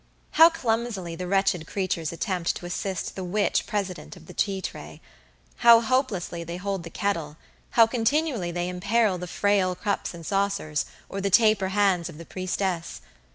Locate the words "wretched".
1.27-1.67